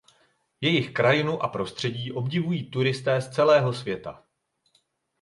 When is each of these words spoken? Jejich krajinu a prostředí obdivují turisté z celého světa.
Jejich 0.61 0.91
krajinu 0.93 1.43
a 1.43 1.47
prostředí 1.47 2.11
obdivují 2.11 2.71
turisté 2.71 3.21
z 3.21 3.29
celého 3.29 3.73
světa. 3.73 4.23